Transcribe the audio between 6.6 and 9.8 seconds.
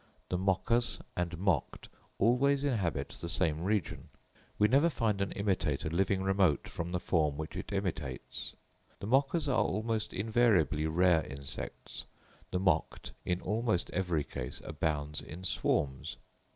from the form which it imitates. The mockers are